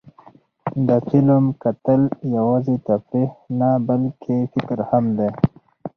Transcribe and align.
د 0.87 0.89
فلم 1.07 1.43
کتل 1.63 2.01
یوازې 2.37 2.75
تفریح 2.87 3.31
نه، 3.59 3.69
بلکې 3.87 4.35
فکر 4.53 4.77
هم 4.89 5.05
دی. 5.17 5.29